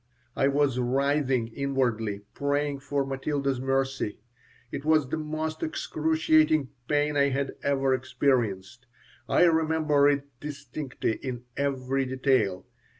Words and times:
I 0.35 0.47
was 0.47 0.79
writhing 0.79 1.49
inwardly, 1.49 2.21
praying 2.33 2.79
for 2.79 3.05
Matilda's 3.05 3.61
mercy. 3.61 4.19
It 4.71 4.83
was 4.83 5.07
the 5.09 5.17
most 5.17 5.61
excruciating 5.61 6.69
pain 6.87 7.15
I 7.15 7.29
had 7.29 7.53
ever 7.61 7.93
experienced. 7.93 8.87
I 9.29 9.43
remember 9.43 10.09
it 10.09 10.23
distinctly 10.39 11.17
in 11.17 11.43
every 11.55 12.05
detail. 12.07 12.65